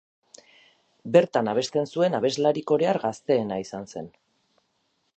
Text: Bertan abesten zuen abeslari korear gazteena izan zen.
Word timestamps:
Bertan 1.17 1.51
abesten 1.53 1.91
zuen 1.97 2.17
abeslari 2.21 2.65
korear 2.73 3.01
gazteena 3.07 3.63
izan 3.69 3.89
zen. 3.95 4.13